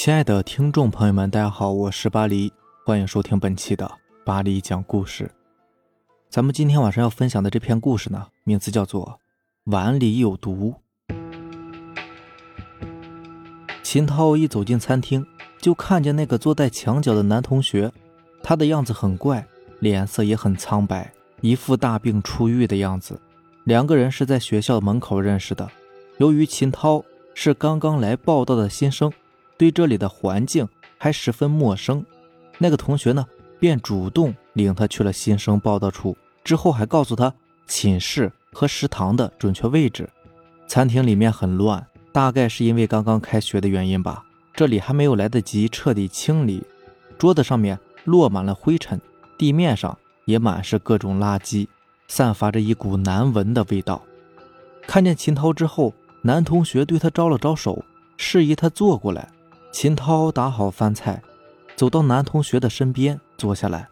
[0.00, 2.52] 亲爱的听众朋友们，大家好，我是巴黎，
[2.86, 3.90] 欢迎收听本期的
[4.24, 5.28] 巴黎讲故事。
[6.30, 9.18] 咱们今天晚上要分享的这篇故事呢，名字叫做
[9.72, 10.72] 《碗里有毒》。
[13.82, 15.26] 秦涛一走进餐厅，
[15.58, 17.90] 就看见那个坐在墙角的男同学，
[18.40, 19.44] 他的样子很怪，
[19.80, 23.20] 脸色也很苍白，一副大病初愈的样子。
[23.64, 25.68] 两个人是在学校门口认识的，
[26.18, 27.04] 由于秦涛
[27.34, 29.12] 是刚刚来报道的新生。
[29.58, 32.02] 对这里的环境还十分陌生，
[32.56, 33.26] 那个同学呢，
[33.58, 37.34] 便主动领他去了新生报道处，之后还告诉他
[37.66, 40.08] 寝室和食堂的准确位置。
[40.68, 46.62] 餐厅里面很乱，大概是因为刚刚开学的原因吧，这里还没有来得及彻底清理，
[47.18, 49.00] 桌子上面落满了灰尘，
[49.36, 51.66] 地面上也满是各种垃圾，
[52.06, 54.00] 散发着一股难闻的味道。
[54.86, 55.92] 看见秦涛之后，
[56.22, 57.84] 男同学对他招了招手，
[58.16, 59.28] 示意他坐过来。
[59.80, 61.22] 秦涛打好饭菜，
[61.76, 63.88] 走到男同学的身边坐下来。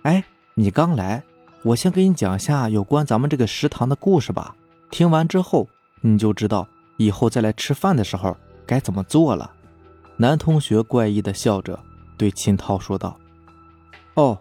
[0.00, 1.22] 哎，你刚来，
[1.62, 4.56] 我先给你讲一下有关咱们这个食堂的故事吧。
[4.90, 5.68] 听完之后，
[6.00, 9.50] 你就知道以后再来吃饭的时候该怎么做了。
[10.16, 11.78] 男同学怪异的笑着
[12.16, 13.14] 对秦涛说道
[14.16, 14.38] ：“哦。”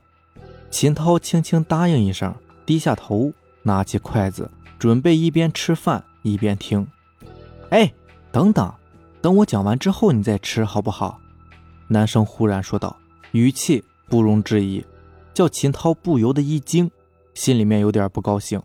[0.72, 2.34] 秦涛轻轻答应一声，
[2.66, 6.88] 低下头，拿起筷子，准备一边吃饭一边听。
[7.70, 7.92] 哎，
[8.32, 8.73] 等等。
[9.28, 11.20] 等我讲完之后，你再吃好不好？
[11.89, 12.95] 男生忽然说道，
[13.33, 14.81] 语气不容置疑，
[15.33, 16.89] 叫秦涛不由得一惊，
[17.33, 18.64] 心里面有点不高兴。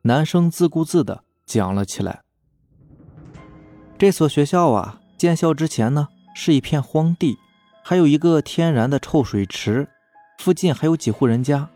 [0.00, 2.22] 男生自顾自地讲了起来
[3.98, 7.36] ：“这所学校啊，建校之前呢是一片荒地，
[7.84, 9.86] 还有一个天然的臭水池，
[10.38, 11.68] 附近还有几户人家。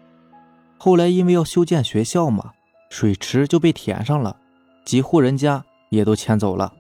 [0.78, 2.53] 后来因为要修建学校嘛，
[2.88, 4.38] 水池就被填上了，
[4.86, 6.72] 几户人家也都迁走了。”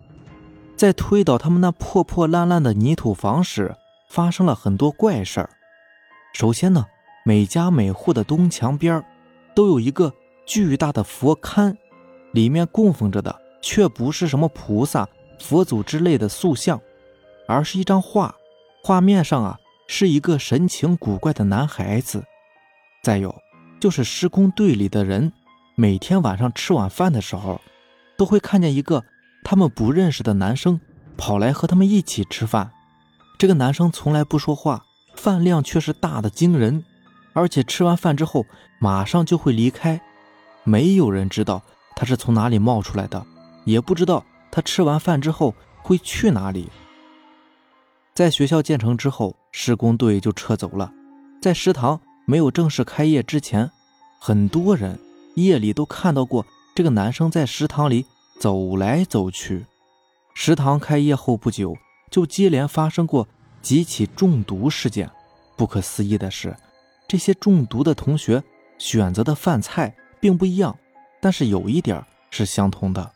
[0.82, 3.76] 在推倒他们那破破烂烂的泥土房时，
[4.08, 5.48] 发生了很多怪事儿。
[6.34, 6.86] 首先呢，
[7.24, 9.00] 每家每户的东墙边
[9.54, 10.12] 都有一个
[10.44, 11.76] 巨大的佛龛，
[12.32, 15.08] 里面供奉着的却不是什么菩萨、
[15.38, 16.80] 佛祖之类的塑像，
[17.46, 18.34] 而是一张画。
[18.82, 22.24] 画面上啊，是一个神情古怪的男孩子。
[23.04, 23.32] 再有
[23.78, 25.32] 就是施工队里的人，
[25.76, 27.60] 每天晚上吃晚饭的时候，
[28.16, 29.04] 都会看见一个。
[29.44, 30.80] 他们不认识的男生
[31.16, 32.70] 跑来和他们一起吃饭，
[33.38, 36.84] 这个男生从来不说话，饭量却是大的惊人，
[37.32, 38.46] 而且吃完饭之后
[38.78, 40.00] 马上就会离开，
[40.64, 41.62] 没有人知道
[41.94, 43.24] 他是从哪里冒出来的，
[43.64, 46.70] 也不知道他吃完饭之后会去哪里。
[48.14, 50.92] 在学校建成之后，施工队就撤走了，
[51.40, 53.70] 在食堂没有正式开业之前，
[54.18, 54.98] 很多人
[55.34, 58.06] 夜里都看到过这个男生在食堂里。
[58.42, 59.66] 走来走去，
[60.34, 61.76] 食堂开业后不久，
[62.10, 63.28] 就接连发生过
[63.60, 65.08] 几起中毒事件。
[65.56, 66.56] 不可思议的是，
[67.06, 68.42] 这些中毒的同学
[68.78, 70.76] 选择的饭菜并不一样，
[71.20, 73.12] 但是有一点是相同的，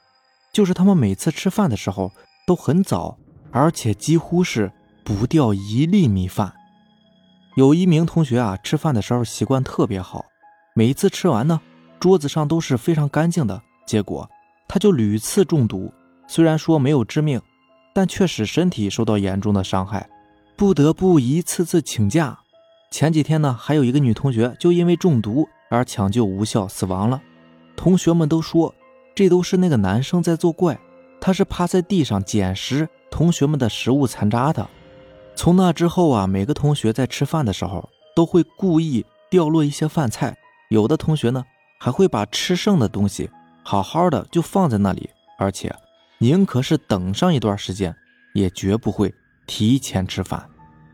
[0.53, 2.13] 就是他们每次吃饭的时候
[2.47, 3.19] 都很早，
[3.51, 4.71] 而且几乎是
[5.03, 6.55] 不掉一粒米饭。
[7.57, 10.25] 有一名同学啊，吃饭的时候习惯特别好，
[10.77, 11.61] 每一次吃完呢，
[11.99, 14.31] 桌子上都是非常干净的，结果。
[14.77, 15.91] 他就屡次中毒，
[16.29, 17.41] 虽然说没有致命，
[17.95, 20.07] 但却使身体受到严重的伤害，
[20.55, 22.39] 不得不一次次请假。
[22.91, 27.23] 前几天呢，还有一个女同学就因为中毒而抢救无效死亡了。
[27.75, 28.75] 同学们都说，
[29.15, 30.79] 这都是那个男生在作怪，
[31.23, 34.69] 他是趴在地上捡食同学们的食物残渣的。
[35.35, 40.37] 从那之后啊，每个同学在吃饭的时候都会故意掉落一些饭菜，
[40.69, 41.43] 有的同学呢
[41.81, 43.31] 还会把吃剩的东西。
[43.69, 45.75] 好好的就放在那里，而且
[46.19, 47.93] 宁可是等上一段时间，
[48.33, 49.13] 也绝不会
[49.45, 50.49] 提前吃饭。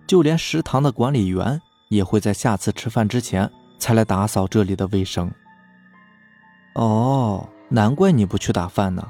[0.07, 1.61] 就连食堂的管理员
[1.91, 5.31] 也会在下次吃饭之前才来打扫这里的卫生。
[6.75, 9.07] 哦，难怪你不去打饭呢。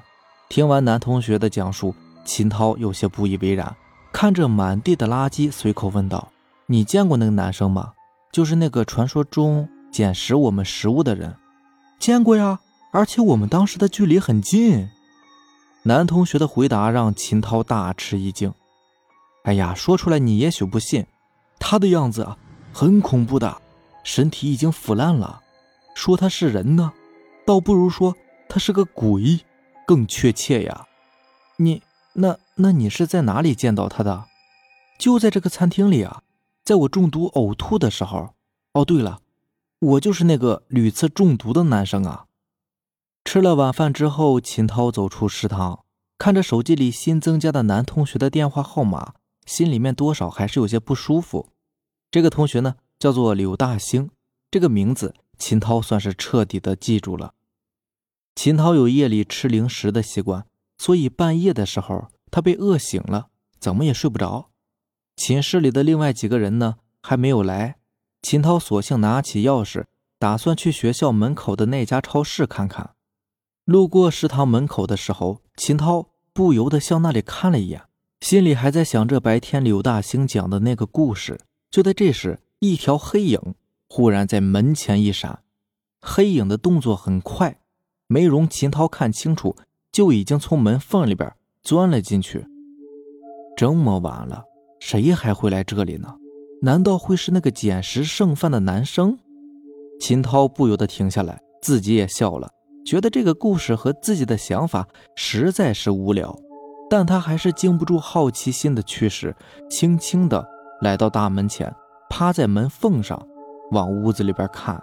[0.49, 1.95] 听完男同学的讲述，
[2.25, 3.77] 秦涛有些不以为然，
[4.13, 6.33] 看着满地的垃圾，随口问道
[6.67, 7.93] ：“你见过那个男生吗？
[8.33, 11.37] 就是那个传说中捡食我们食物的人
[12.01, 12.59] ？”“见过呀。”
[12.93, 14.91] 而且我们当时的距离很近，
[15.85, 18.53] 男同学的回答让秦涛大吃一惊。
[19.45, 21.07] 哎呀，说出来你也许不信，
[21.59, 22.37] 他的样子啊，
[22.71, 23.63] 很恐怖的，
[24.05, 25.41] 身体已经腐烂了。
[25.95, 26.93] 说他是人呢，
[27.47, 28.15] 倒不如说
[28.47, 29.41] 他是个鬼
[29.87, 30.87] 更确切呀。
[31.57, 34.27] 你那那你是在哪里见到他的？
[34.99, 36.23] 就在这个餐厅里啊，
[36.63, 38.35] 在我中毒呕吐的时候。
[38.75, 39.21] 哦，对了，
[39.81, 42.27] 我就是那个屡次中毒的男生啊。
[43.25, 45.85] 吃了晚饭之后，秦涛走出食堂，
[46.19, 49.15] 看着手机里新增加的男同学的电话号码，
[49.47, 51.49] 心里面多少还是有些不舒服。
[52.11, 54.11] 这个同学呢，叫做柳大兴，
[54.51, 57.33] 这个名字秦涛算是彻底的记住了。
[58.35, 60.47] 秦涛有夜里吃零食的习惯，
[60.77, 63.29] 所以半夜的时候他被饿醒了，
[63.59, 64.51] 怎么也睡不着。
[65.17, 67.77] 寝室里的另外几个人呢还没有来，
[68.21, 69.85] 秦涛索性拿起钥匙，
[70.19, 72.95] 打算去学校门口的那家超市看看。
[73.65, 77.83] 路过食堂门口的时候，秦涛不由得向那里看了一眼，
[78.21, 81.39] 心里还在想着白天柳大兴讲的那个故事。
[81.71, 83.55] 就在这时，一条黑影
[83.89, 85.43] 忽然在门前一闪，
[86.01, 87.61] 黑影的动作很快。
[88.09, 89.55] 没容秦涛看清楚，
[89.93, 91.33] 就已经从门缝里边
[91.63, 92.45] 钻了进去。
[93.57, 94.43] 这么晚了，
[94.81, 96.17] 谁还会来这里呢？
[96.63, 99.17] 难道会是那个捡食剩饭的男生？
[100.01, 102.51] 秦涛不由得停下来，自己也笑了，
[102.85, 106.37] 觉得这个故事和自己的想法实在是无聊，
[106.91, 109.35] 但他还是经不住好奇心的驱使，
[109.71, 110.47] 轻轻的
[110.81, 111.75] 来到大门前，
[112.11, 113.21] 趴在门缝上，
[113.71, 114.83] 往屋子里边看。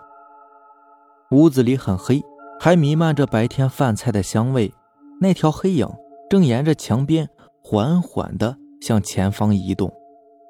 [1.32, 2.22] 屋子里很黑。
[2.62, 4.74] 还弥漫着白天饭菜的香味，
[5.22, 5.88] 那条黑影
[6.30, 7.30] 正沿着墙边
[7.64, 9.90] 缓缓地向前方移动，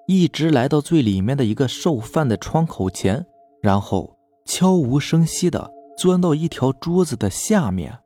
[0.08, 3.24] 一直来到最里面的一个售饭的窗口前，
[3.62, 8.00] 然后悄无声息地钻到一条桌子的下面。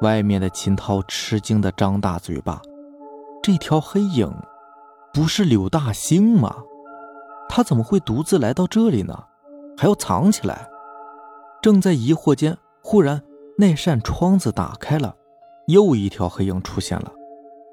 [0.00, 2.62] 外面的秦涛吃惊地张大嘴巴，
[3.42, 4.34] 这条黑影
[5.12, 6.56] 不是柳大兴吗？
[7.50, 9.24] 他怎么会独自来到这里呢？
[9.76, 10.66] 还要藏起来？
[11.60, 12.56] 正在疑惑间。
[12.82, 13.22] 忽然，
[13.58, 15.14] 那扇窗子打开了，
[15.66, 17.12] 又一条黑影出现了。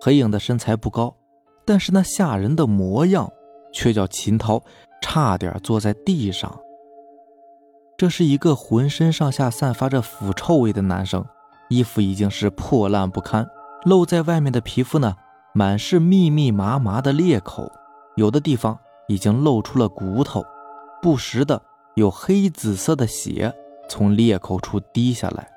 [0.01, 1.15] 黑影的身材不高，
[1.63, 3.31] 但是那吓人的模样
[3.71, 4.61] 却叫秦涛
[5.01, 6.59] 差点坐在地上。
[7.97, 11.23] 这是一个浑身上下散发着腐臭味的男生，
[11.69, 13.47] 衣服已经是破烂不堪，
[13.85, 15.15] 露在外面的皮肤呢，
[15.53, 17.71] 满是密密麻麻的裂口，
[18.15, 20.43] 有的地方已经露出了骨头，
[21.01, 21.61] 不时的
[21.95, 23.53] 有黑紫色的血。
[23.89, 25.47] 从裂口处滴下来，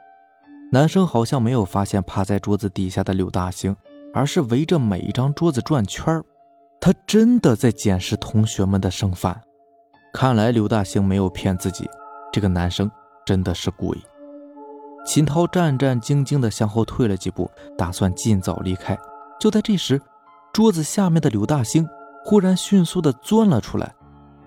[0.73, 3.75] 男生好像没有发现趴在桌子底下的柳大兴，
[4.13, 6.21] 而是围着每一张桌子转圈
[6.81, 9.41] 他真的在检视同学们的剩饭。
[10.13, 11.89] 看来柳大兴没有骗自己，
[12.37, 12.91] 这个男生
[13.25, 13.97] 真的是鬼。
[15.07, 18.95] 秦涛战战兢兢地向后退了几步，打算尽早离开。
[19.41, 19.99] 就在这时，
[20.53, 21.89] 桌子下面的柳大兴
[22.27, 23.95] 忽然迅速地钻了出来，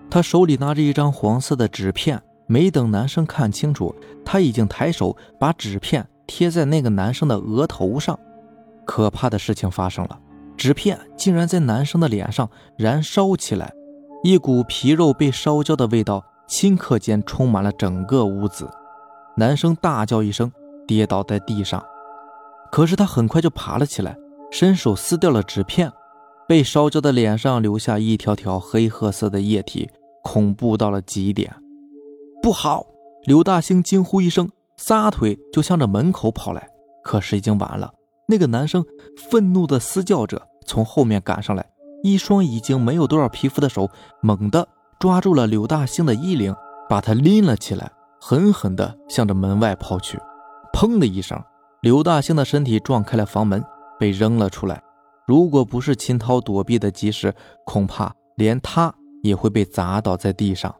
[0.08, 2.22] 他手里拿着一张黄色的纸片。
[2.46, 3.92] 没等男生看清楚，
[4.24, 8.16] 他已经抬手把纸片贴在那个男生的额头上。
[8.86, 10.16] 可怕的事情发生了，
[10.56, 13.72] 纸片竟然在男生的脸上燃烧起来，
[14.22, 18.68] 一股皮肉被烧焦的味道顷刻间充满了整个屋子。
[19.36, 20.50] 男生大叫一声，
[20.86, 21.82] 跌倒在地上。
[22.72, 24.16] 可是他很快就爬了起来，
[24.50, 25.92] 伸手撕掉了纸片，
[26.48, 29.88] 被烧焦的脸上留下一条条黑褐色的液体，
[30.24, 31.54] 恐怖到了极点。
[32.42, 32.84] 不好！
[33.24, 36.68] 刘大兴惊呼一声，撒腿就向着门口跑来。
[37.04, 37.92] 可是已经晚了。
[38.26, 38.84] 那个男生
[39.30, 41.64] 愤怒的嘶叫着，从后面赶上来，
[42.02, 43.88] 一双已经没有多少皮肤的手
[44.20, 44.66] 猛地
[45.00, 46.54] 抓住了刘大兴的衣领，
[46.86, 50.18] 把他拎了起来，狠狠地向着门外抛去。
[50.74, 51.42] 砰的一声，
[51.80, 53.64] 刘大兴的身体撞开了房门，
[53.98, 54.82] 被扔了出来。
[55.26, 57.34] 如果不是秦涛躲避的及时，
[57.64, 60.74] 恐怕连他也会被砸倒在地上。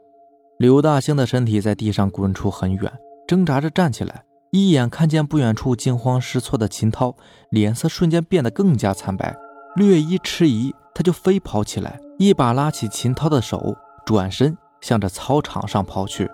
[0.58, 2.92] 刘大兴的身体在地上滚出很远，
[3.26, 7.16] 挣扎着站起来，一眼看见不远处惊慌失措的秦涛，
[7.48, 9.34] 脸色瞬间变得更加惨白。
[9.76, 13.74] 略一迟疑，他就飞跑起来，一把拉起秦涛的手，
[14.10, 16.28] 转身向着操场上跑去。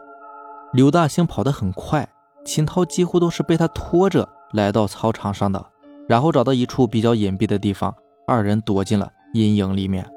[0.73, 2.09] 刘大兴跑得很快，
[2.43, 5.63] 秦涛几乎都是被他拖着来到操场上的，
[6.09, 7.95] 然后找到一处比较隐蔽的地方，
[8.27, 10.11] 二人躲进了阴影里面。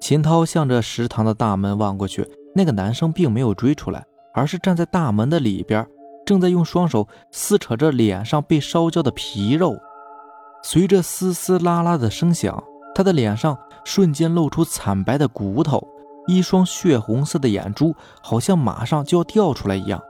[0.00, 2.26] 秦涛向着食堂的大门望过去。
[2.54, 5.86] 那个男生并没有追出来，而是站在大门的里边，
[6.24, 9.76] 正在用双手撕扯着脸上被烧焦的皮肉。
[10.62, 15.86] 随着嘶嘶啦啦的声响，他的脸上瞬间露出惨白的骨头，
[16.26, 20.02] 一双血红色的眼珠好像马上就要掉出来一样。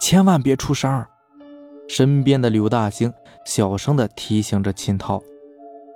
[0.00, 1.08] 千万别出声儿！
[1.88, 3.12] 身边的刘大兴
[3.44, 5.22] 小声地提醒着秦涛：“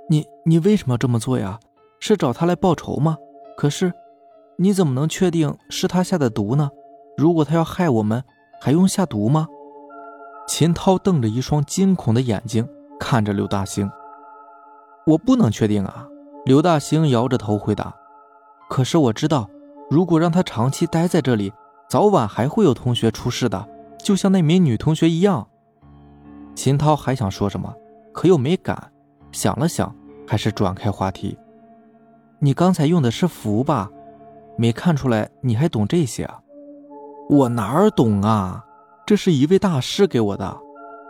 [0.08, 1.58] 你你为什么这么做呀？
[2.00, 3.16] 是找他来报仇吗？
[3.56, 3.92] 可是……”
[4.60, 6.68] 你怎么能确定是他下的毒呢？
[7.16, 8.24] 如果他要害我们，
[8.60, 9.46] 还用下毒吗？
[10.48, 12.68] 秦涛瞪着一双惊恐的眼睛
[12.98, 13.88] 看着刘大兴。
[15.06, 16.08] 我不能确定啊。
[16.44, 17.94] 刘大兴摇着头回答。
[18.68, 19.48] 可是我知道，
[19.90, 21.52] 如果让他长期待在这里，
[21.88, 23.66] 早晚还会有同学出事的，
[23.98, 25.46] 就像那名女同学一样。
[26.54, 27.74] 秦涛还想说什么，
[28.12, 28.92] 可又没敢，
[29.32, 29.94] 想了想，
[30.26, 31.38] 还是转开话题。
[32.40, 33.90] 你刚才用的是符吧？
[34.56, 36.40] 没看出来你还懂这些啊？
[37.30, 38.64] 我哪儿懂啊？
[39.06, 40.58] 这是一位大师给我的。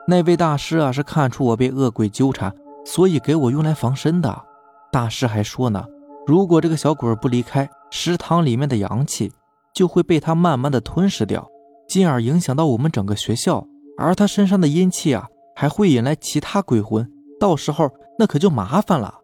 [0.07, 4.45] 那位大师啊，是看出我被恶鬼纠缠，所以给我用来防身的。
[4.93, 5.85] 大师还说呢，
[6.29, 9.33] 如果这个小鬼不离开食堂里面的阳气，
[9.75, 11.49] 就会被他慢慢的吞噬掉，
[11.89, 13.67] 进而影响到我们整个学校。
[13.97, 19.15] 而他身上的阴气啊，还会引来其他鬼魂，到时候那可就麻烦了。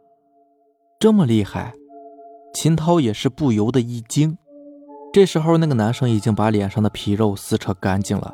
[0.98, 1.74] 这么厉害，
[2.54, 4.38] 秦涛也是不由得一惊。
[5.12, 8.32] 这时候，那个男生已经把脸上的皮肉撕扯干净了，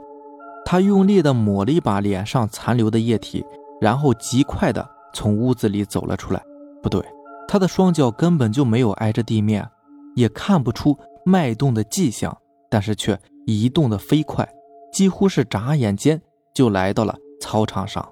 [0.64, 3.44] 他用力的抹了一把脸上残留的液体，
[3.80, 6.40] 然后极快的从屋子里走了出来。
[6.80, 7.04] 不对，
[7.50, 9.68] 他的双脚根本就没有挨着地面，
[10.14, 12.38] 也看不出脉动的迹象，
[12.70, 14.48] 但是却移动的飞快，
[14.92, 16.22] 几乎是眨眼间
[16.54, 18.08] 就来到了操场上。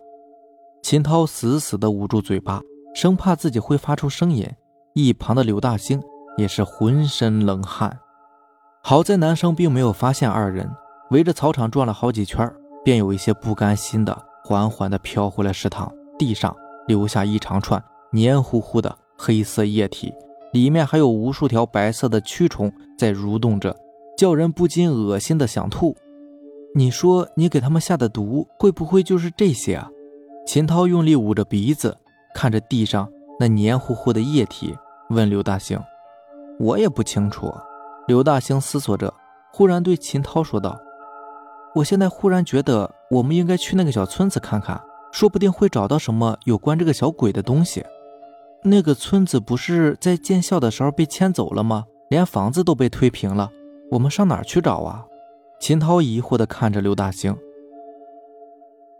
[0.82, 2.60] 秦涛死死的捂住嘴巴，
[2.96, 4.44] 生怕自己会发出声音。
[4.92, 6.02] 一旁的刘大兴
[6.36, 7.96] 也是浑身冷汗。
[8.82, 10.68] 好在男生并没有发现二人，
[11.10, 12.52] 围着操场转了好几圈，
[12.84, 16.52] 便有一些不甘心的缓缓地飘回了食堂，地上
[16.88, 17.80] 留下一长串
[18.10, 20.14] 黏糊糊的黑色液体，
[20.52, 23.76] 里面还有无数条白色的蛆虫在蠕动着，
[24.16, 25.96] 叫人不禁恶心的想吐。
[26.74, 29.90] 你说你给他们下的毒会不会就是这些啊？
[30.46, 31.96] 秦涛用力捂着鼻子，
[32.34, 33.10] 看着地上
[33.40, 34.74] 那黏糊糊的液体，
[35.10, 35.78] 问刘大兴
[36.60, 37.52] ：“我也不清楚。”
[38.06, 39.12] 刘大兴思索着，
[39.52, 40.78] 忽然对秦涛说道
[41.74, 44.80] ：“我现在忽然觉得，我们应该去那个小村子看看，
[45.12, 47.84] 说不定会找到什么有关这个小鬼的东西。
[48.68, 51.84] 那个村子不是在建校的时候被迁走了吗？
[52.08, 53.50] 连房子都被推平了，
[53.90, 55.04] 我们上哪儿去找啊？”
[55.60, 57.36] 秦涛疑惑地看着刘大兴。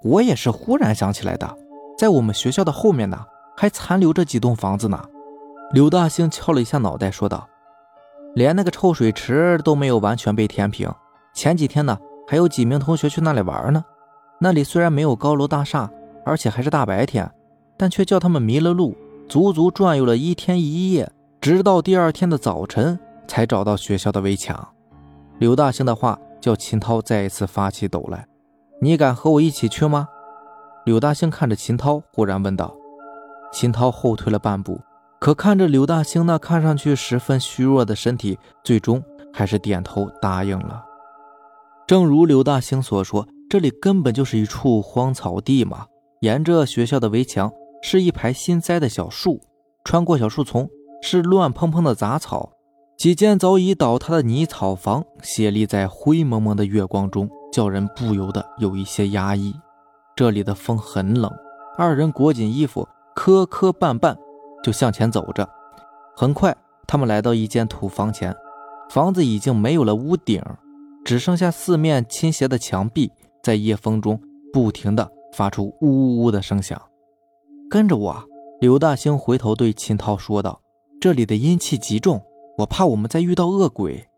[0.02, 1.56] 我也是忽然想起来的，
[1.96, 3.24] 在我们学校的后面呢，
[3.56, 5.02] 还残留着几栋房子呢。
[5.72, 7.48] 刘大兴敲了一下脑袋，说道。
[8.34, 10.92] 连那个臭水池都没有完全被填平。
[11.34, 13.84] 前几天呢，还有几名同学去那里玩呢。
[14.40, 15.90] 那里虽然没有高楼大厦，
[16.24, 17.28] 而且还是大白天，
[17.76, 18.96] 但却叫他们迷了路，
[19.28, 24.66] 足足转悠了一天一夜，直到第二天的早晨才找到学校的围墙。
[25.38, 28.26] 刘大兴的话叫秦涛再一次发起抖来
[28.80, 30.08] ：“你敢和我一起去吗？”
[30.86, 32.74] 刘大兴看着秦涛，忽然问道。
[33.52, 34.80] 秦涛后退了半步。
[35.20, 40.84] 可看着刘大兴那看上去十分虚弱的身体，最终还是点头答应了。
[41.86, 45.86] 正如刘大兴所说，这里根本就是一处荒草地嘛。
[46.20, 49.40] 沿着学校的围墙是一排新栽的小树，
[49.84, 50.68] 穿过小树丛
[51.02, 52.50] 是乱蓬蓬的杂草，
[52.96, 59.54] 几间早已倒塌的泥草房斜立在灰蒙蒙的月光中，叫人不由得有一些压抑。
[60.16, 61.32] 这里的风很冷，
[61.76, 64.16] 二人裹紧衣服，磕磕绊绊。
[64.64, 65.48] 就向前走着，
[66.16, 66.54] 很快，
[66.84, 68.34] 他们来到一间土房前，
[68.90, 70.42] 房子已经没有了屋顶，
[71.04, 74.20] 只剩下四面倾斜的墙壁，在夜风中
[74.52, 76.82] 不停地发出呜呜呜的声响。
[77.70, 78.24] 跟着我，
[78.60, 80.62] 刘大兴回头对秦涛说道
[80.98, 82.22] ：“这里的阴气极重，
[82.56, 84.08] 我怕我们再遇到恶鬼。”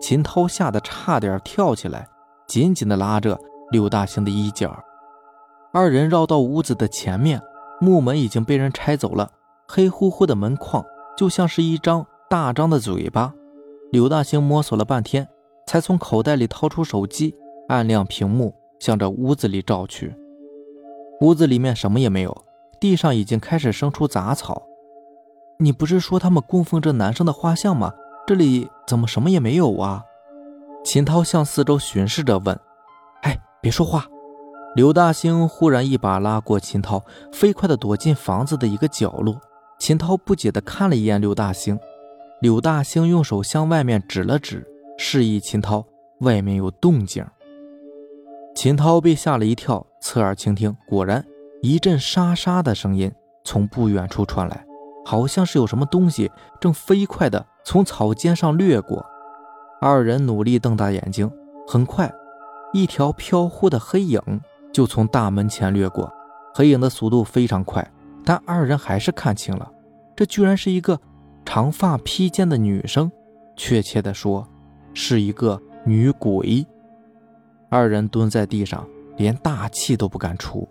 [0.00, 2.06] 秦涛吓得差点跳起来，
[2.46, 3.36] 紧紧地拉着
[3.72, 4.78] 刘大兴的衣角。
[5.72, 7.40] 二人绕到屋子的前面，
[7.80, 9.28] 木门已经被人拆走了。
[9.66, 10.82] 黑乎乎的门框
[11.16, 13.34] 就像是一张大张的嘴巴。
[13.90, 15.28] 刘大兴摸索了半天，
[15.66, 17.34] 才从口袋里掏出手机，
[17.66, 20.14] 按亮屏幕，向着屋子里照去。
[21.20, 22.44] 屋子里面什么也没有，
[22.80, 24.62] 地上已经开始生出杂草。
[25.58, 27.92] 你不是说他们供奉着男生的画像吗？
[28.26, 30.04] 这里怎么什么也没有啊？
[30.84, 32.58] 秦涛向四周巡视着问
[33.22, 34.06] ：“哎，别说话！”
[34.76, 39.40] 刘大兴忽然一把拉过秦涛，飞快地躲进房子的一个角落。
[39.78, 41.78] 秦涛不解地看了一眼刘大兴，
[42.40, 44.64] 刘大兴用手向外面指了指，
[44.96, 45.84] 示意秦涛
[46.20, 47.26] 外面有动静。
[48.54, 51.24] 秦涛被吓了一跳，侧耳倾听，果然
[51.60, 53.12] 一阵沙沙的声音
[53.44, 54.64] 从不远处传来，
[55.04, 59.04] 好像是有什么东西正飞快地从草尖上掠过。
[59.80, 61.30] 二人努力瞪大眼睛，
[61.66, 62.12] 很快，
[62.72, 64.20] 一条飘忽的黑影
[64.72, 66.12] 就从大门前掠过，
[66.54, 67.86] 黑影的速度非常快。
[68.24, 69.68] 但二人还是看清了，
[70.14, 71.00] 这居然是一个
[71.44, 73.10] 长发披肩的女生，
[73.56, 74.46] 确切的说，
[74.94, 76.64] 是一个女鬼。
[77.68, 78.86] 二人蹲在地上，
[79.16, 80.68] 连大气都不敢出。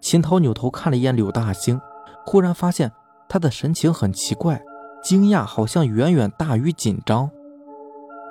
[0.00, 1.80] 秦涛扭头看了一眼柳大兴，
[2.24, 2.92] 忽然发现
[3.28, 4.62] 他的神情很奇怪，
[5.02, 7.30] 惊讶好像远远大于紧张。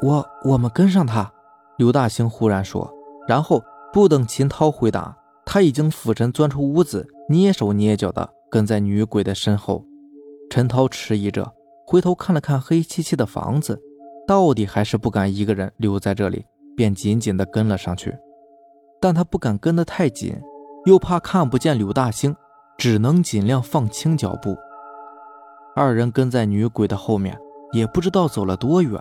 [0.01, 1.31] 我我们跟上他，
[1.77, 2.91] 刘大兴忽然说，
[3.27, 8.29] 然后不等秦涛回答，他已经俯身钻出屋子，蹑手蹑脚的。
[8.50, 9.83] 跟在女鬼的身后，
[10.50, 11.53] 陈涛迟疑着，
[11.86, 13.77] 回头看了看黑漆漆的房子，
[14.25, 18.17] 到底还是不敢一个人留在这里，便紧紧的跟了上去。
[19.01, 20.33] 但他不敢跟得太紧，
[20.88, 22.34] 又怕看不见柳大兴，
[22.77, 24.58] 只能尽量放轻脚步。
[25.75, 27.38] 二人跟在女鬼的后面，
[27.74, 28.98] 也不知道走了多远，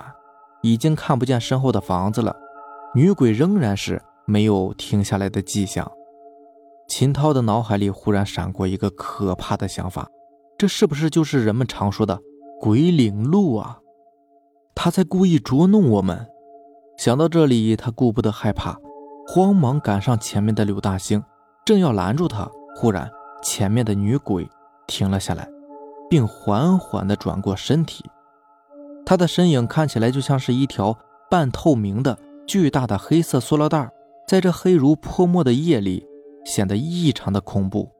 [0.63, 2.35] 已经看不见身后的房子了。
[2.93, 5.89] 女鬼仍然是没有停下来的迹象。
[6.89, 10.09] 秦涛的脑海里忽然闪过一个可怕的想法：
[10.59, 12.19] 这是不是就是人们常说的
[12.61, 13.79] 鬼领路啊？
[14.75, 16.27] 他在故意捉弄我们。
[16.99, 18.77] 想到这里，他顾不得害怕。
[19.29, 21.23] 慌忙赶上前面的柳大兴，
[21.67, 23.11] 正要拦住他，忽然
[23.43, 24.49] 前面的女鬼
[24.87, 25.49] 停了下来，
[26.09, 28.05] 并缓缓地转过身体。
[29.05, 30.97] 她的身影看起来就像是一条
[31.29, 33.91] 半透明的巨大的黑色塑料袋，
[34.29, 36.07] 在这黑如泼墨的夜里
[36.45, 37.91] 显得异常的恐怖。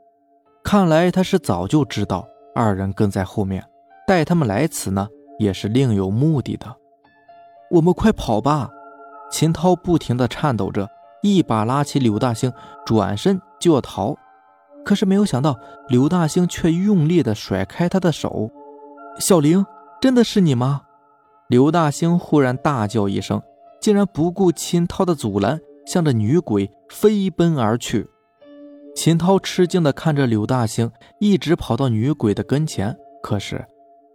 [0.63, 3.65] 看来他是早就知道二人跟在后面，
[4.07, 5.09] 带他们来此呢，
[5.41, 6.73] 也是另有目的的。
[7.73, 8.71] 我们快跑吧！
[9.29, 10.89] 秦涛不停地颤抖着。
[11.27, 12.53] 一把拉起柳大兴，
[12.85, 14.17] 转身就要逃，
[14.85, 18.51] 可是没有想到，柳大兴却用力地甩开他的手。
[19.19, 19.65] 小玲，
[20.01, 20.83] 真的是你吗？
[21.49, 23.43] 柳大兴忽然大叫一声，
[23.81, 28.09] 竟然不顾秦涛的阻拦，向着女鬼飞奔而去。
[28.95, 30.91] 秦涛吃惊地看着柳大兴，
[31.21, 33.65] 一直跑到女鬼的跟前，可是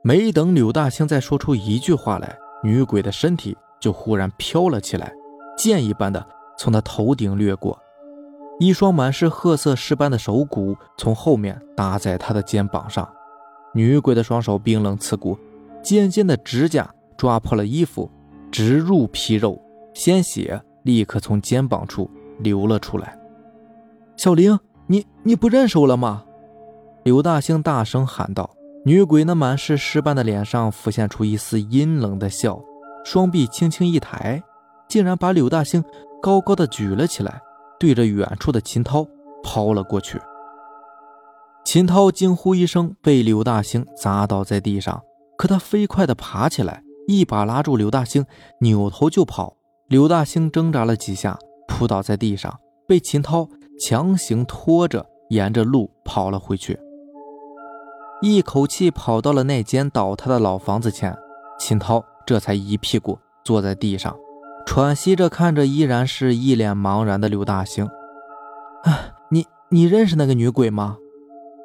[0.04, 5.14] 没等柳大兴再说出一句话来，女鬼的身体就忽然飘了起来，
[5.58, 6.26] 箭一般的。
[6.62, 7.76] 从他头顶掠过，
[8.60, 13.12] 一双满是褐色尸斑的手骨从后面搭在他的肩膀上。
[13.74, 15.36] 女鬼的双手冰冷刺骨，
[15.82, 16.88] 尖尖的指甲
[17.18, 18.08] 抓破了衣服，
[18.52, 19.60] 直入皮肉，
[19.96, 23.18] 鲜血立刻从肩膀处流了出来。
[24.16, 26.24] 小玲，你你不认识我了吗？
[27.04, 28.48] 刘大兴大声喊道。
[28.86, 32.62] 女鬼那满是尸斑的脸上浮现出一丝阴冷的笑，
[33.04, 34.44] 双臂轻轻一抬，
[34.88, 35.84] 竟然把柳大兴。
[36.22, 37.42] 高高的举了起来，
[37.80, 39.06] 对着远处的秦涛
[39.44, 40.22] 抛了过去。
[41.66, 45.02] 秦涛惊呼一声，被刘大兴砸倒在地上。
[45.38, 48.26] 可他飞快地爬起来，一把拉住刘大兴，
[48.60, 49.58] 扭头就跑。
[49.88, 56.80] 刘大兴挣扎了几下，扑倒在地上，被秦涛强行拖着，沿着路跑了回去。
[58.22, 61.18] 一口气跑到了那间倒塌的老房子前，
[61.60, 64.16] 秦涛这才一屁股坐在地上。
[64.66, 67.86] 喘息着看着依然是一脸茫然的刘大兴，
[68.84, 70.98] 啊，你你认识那个女鬼吗？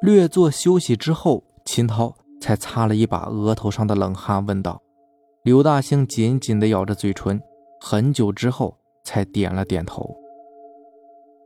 [0.01, 4.81] 略作休息之后，秦涛才擦了一把额头上的冷汗，问道。
[5.43, 7.41] 刘大兴紧紧地咬着嘴唇，
[7.79, 10.15] 很久之后才点了点头。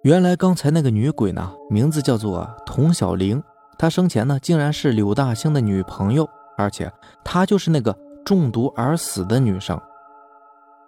[0.04, 3.42] 原来刚才那个女鬼呢，名字叫做童小玲，
[3.78, 6.92] 她生前呢竟然是刘大兴的女朋友，而且
[7.24, 9.80] 她就是那个中毒而死的女生。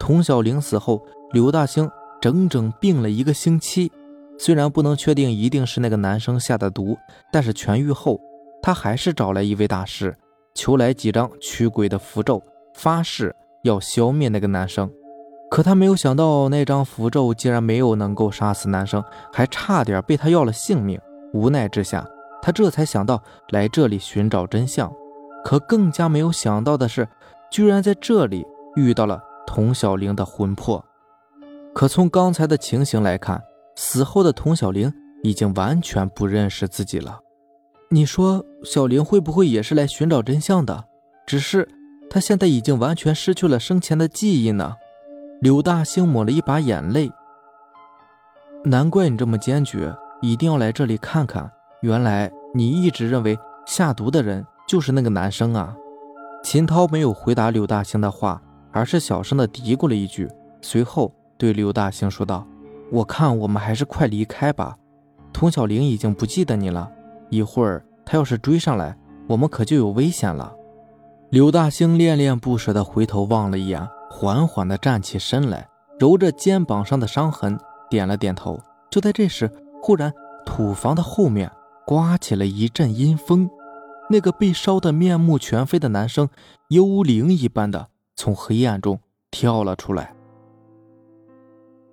[0.03, 1.89] 童小玲死后，刘大兴
[2.19, 3.89] 整整病了一个星期。
[4.37, 6.97] 虽然不能确定一定是那个男生下的毒，
[7.31, 8.19] 但是痊愈后，
[8.61, 10.13] 他还是找来一位大师，
[10.53, 14.91] 求来几张驱鬼的符咒，发誓要消灭那个男生。
[15.49, 20.99] 可他没有想到，那张符咒竟然没有能够杀死男生，还差点被他要了性命。
[21.31, 22.05] 无奈之下，
[22.41, 24.91] 他这才想到来这里寻找真相。
[25.45, 27.07] 可更加没有想到的是，
[27.49, 29.23] 居然在这里遇到了。
[29.45, 30.83] 童小玲的魂魄，
[31.73, 33.41] 可从刚才的情形来看，
[33.75, 34.91] 死后的童小玲
[35.23, 37.19] 已经完全不认识自己了。
[37.89, 40.85] 你说小玲会不会也是来寻找真相的？
[41.27, 41.67] 只是
[42.09, 44.75] 她现在已经完全失去了生前的记忆呢？
[45.41, 47.11] 柳大兴抹了一把眼泪，
[48.63, 51.51] 难怪你这么坚决，一定要来这里看看。
[51.81, 55.75] 原来你一直认为下毒的人就是那个男生啊！
[56.43, 58.41] 秦涛没有回答柳大兴的话。
[58.73, 60.29] 而是小声的嘀咕了一句，
[60.61, 62.45] 随后对刘大兴说道
[62.91, 64.75] ：“我看我们还是快离开吧。
[65.31, 66.91] 童小玲已经不记得你了，
[67.29, 70.53] 一会儿他要是追上来，我们可就有危险了。”
[71.29, 75.67] 刘大兴恋恋不舍地回头望了一眼，缓缓地站起身来，
[75.99, 77.57] 揉着肩膀上的伤痕，
[77.89, 78.59] 点了点头。
[78.91, 79.49] 就在这时，
[79.81, 80.13] 忽然
[80.45, 81.51] 土房的后面
[81.85, 83.49] 刮起了一阵阴风，
[84.09, 86.29] 那个被烧得面目全非的男生，
[86.69, 87.87] 幽灵一般的。
[88.15, 88.99] 从黑暗中
[89.31, 90.13] 跳了出来，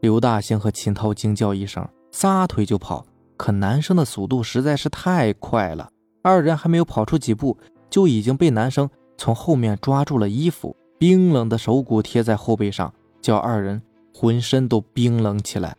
[0.01, 3.05] 刘大兴和秦涛惊叫一声，撒腿就跑。
[3.37, 5.91] 可男生的速度实在是太快了，
[6.23, 7.57] 二人还没有跑出几步，
[7.89, 13.81] 就已经被男生从后面抓住了衣服，冰冷的手骨贴在后背上，叫二人
[14.15, 15.75] 浑身都冰冷起来。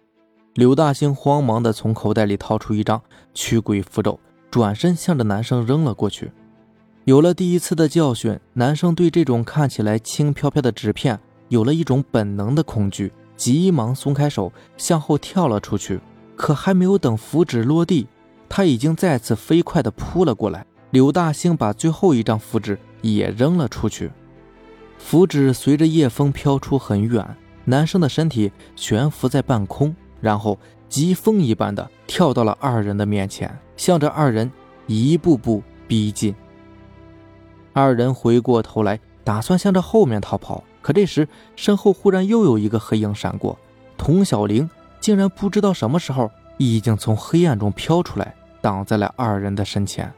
[0.55, 2.99] 刘大兴慌忙地从口袋里掏出一张
[3.35, 6.31] 驱鬼符咒，转身向着男生扔了过去。
[7.05, 15.99] 有了第一次的教训，男生对这种看起来轻飘飘的纸片有了一种本能的恐惧，急忙松开手，向后跳了出去。
[16.35, 18.07] 可还没有等符纸落地，
[18.47, 20.63] 他已经再次飞快地扑了过来。
[20.91, 24.11] 柳大兴把最后一张符纸也扔了出去，
[24.99, 27.25] 符纸随着夜风飘出很远，
[27.65, 34.51] 男生的身体悬浮在半空，然后疾风一般的跳到了二人的面前，向着二人
[34.85, 36.35] 一步步逼近。
[37.73, 43.57] 二人回过头来，打算向着后面逃跑，可这时身后忽然又有一个黑影闪过，
[43.97, 44.69] 童小玲。
[44.99, 50.13] 竟然不知道什么时候已经从黑暗中飘出来，挡在了二人的身前。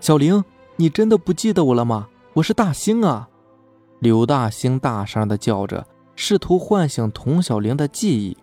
[0.00, 0.42] 小玲，
[0.76, 2.08] 你真的不记得我了吗？
[2.32, 3.28] 我是大兴啊！
[3.98, 8.34] 柳大兴大声的叫着，试图唤醒童小玲的记忆。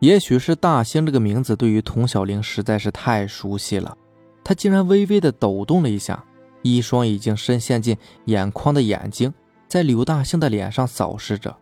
[0.00, 3.96] 也许是大兴这个名字对于童小玲实在是太熟悉了，
[4.44, 6.22] 他竟然微微的抖动了一下，
[6.62, 7.96] 一双已经深陷进
[8.26, 9.32] 眼眶的眼睛
[9.68, 11.56] 在柳大兴的脸上扫视着。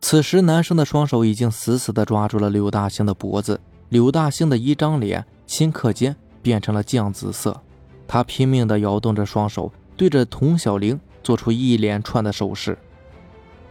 [0.00, 3.60] 此时，男生的双手已经死死地抓住了柳大兴的脖子。
[3.88, 7.60] 柳大兴的一张脸顷刻间变成了酱紫色，
[8.06, 12.76] 他拼命地摇动着双手，对着童小玲做出一连串的手势。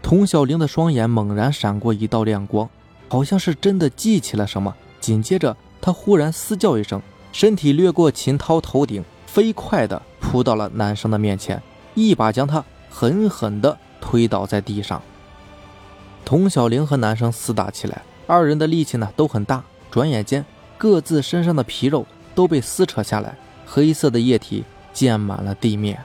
[0.02, 2.70] 童小玲的双眼猛然闪过一道亮光，
[3.10, 4.74] 好像是真的记起了什么。
[5.00, 7.02] 紧接着，他忽然嘶叫一声，
[7.32, 9.04] 身体掠过秦涛头顶，
[9.36, 11.62] 飞快地扑到了男生的面前，
[11.94, 15.02] 一把将他狠狠地推倒在地上。
[16.24, 19.62] 童小玲和男生厮打起来，二人的力气呢都很大。
[19.92, 20.46] 转眼间，
[20.78, 26.00] 各自身上的皮肉都被撕扯下来，黑色的液体溅满了地面。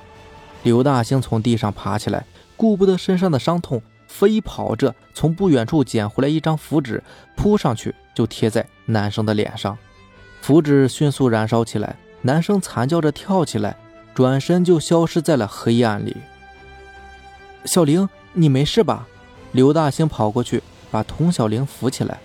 [0.65, 7.01] 刘大兴从地上爬起来，顾不得身上的伤痛，飞跑着从不远处捡回来一张符纸，
[7.37, 9.79] 扑上去就贴在男生的脸上。
[10.41, 13.77] 符纸迅速燃烧起来，男生惨叫着跳起来，
[14.15, 16.17] 转身就消失在了黑暗里。
[17.65, 19.07] 小玲，你没事吧？
[19.53, 22.19] 刘大兴跑过去，把童小玲扶起来，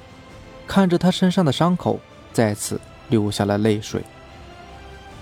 [0.68, 2.00] 看着她身上的伤口，
[2.34, 2.80] 再次
[3.10, 4.04] 流下了泪水。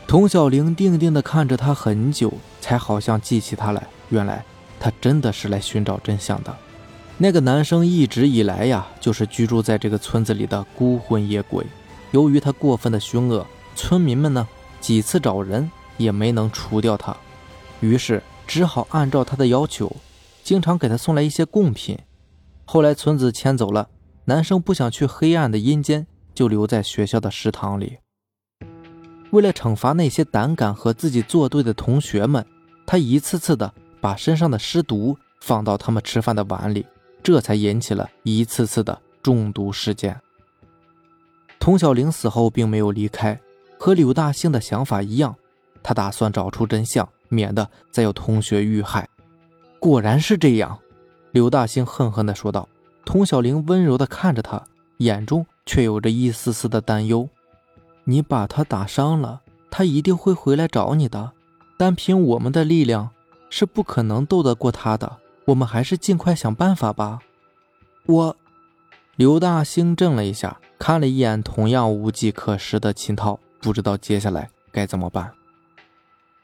[0.05, 3.88] 童小玲定定地看着他很久，才好像记起他来。
[4.09, 4.43] 原来
[4.79, 6.55] 他真的是来寻找真相的。
[7.17, 11.65] 那个男生一直以来呀，就是居住在这个村子里的孤魂野鬼。
[12.12, 14.47] 由于他过分的凶恶，村民们呢
[14.84, 17.15] 几次找人也没能除掉他，
[17.80, 19.89] 于是只好按照他的要求。
[20.43, 21.98] 经常给他送来一些贡品。
[22.65, 23.88] 后来村子迁走了，
[24.26, 28.00] 男生不想去黑暗的阴间，就留在学校的食堂里。
[29.32, 32.46] 为了惩罚那些胆敢和自己作对的同学们，
[32.86, 36.86] 他一次次的把身上的尸毒放到他们吃饭的碗里，
[37.24, 40.19] 这才引起了一次次的中毒事件。
[41.58, 43.39] 童小玲死后并没有离开，
[43.84, 45.36] 和柳大兴的想法一样，
[45.84, 49.10] 他打算找出真相，免得再有同学遇害。
[49.78, 50.80] 果然是这样，
[51.34, 52.69] 刘大兴恨恨地说道。
[53.04, 54.63] 童小玲温柔地看着他，
[55.00, 57.28] 眼中却有着一丝丝的担忧。
[58.06, 61.34] 你把他打伤了，他一定会回来找你的。
[61.78, 63.10] 单凭我们的力量
[63.50, 65.17] 是不可能斗得过他的。
[65.48, 67.19] 我们还是尽快想办法吧。
[68.06, 68.38] 我，
[69.17, 75.32] 刘大兴怔了一下，看了一眼同样无计可施的秦涛，不知道接下来该怎么办。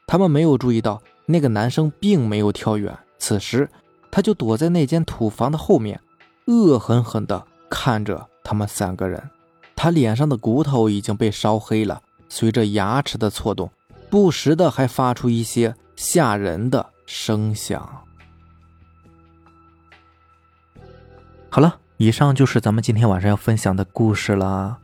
[0.06, 2.98] 他们没有注意到那个男生并没有跳远。
[3.18, 3.68] 此时，
[4.10, 6.00] 他就躲在那间土房的后面，
[6.46, 9.22] 恶狠狠地看着他们三个人。
[9.76, 13.70] 他脸上的骨头已经被烧黑了，随着牙齿的错动，
[14.08, 17.86] 不时的还发出一些吓人的声响。
[21.50, 24.78] 好了，以上就是咱们今天晚上要分享的故事了。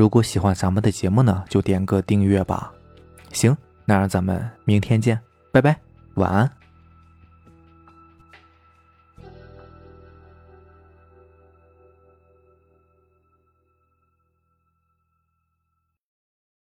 [0.00, 2.72] 如果喜欢咱们的节目呢，就点个订阅吧。
[3.32, 5.20] 行，那让咱们明天见，
[5.52, 5.76] 拜拜，
[6.14, 6.50] 晚安。